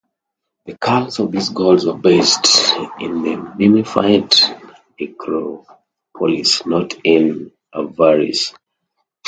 [0.65, 4.35] The cults of these gods were based in the Memphite
[4.99, 8.51] necropolis, not in Avaris.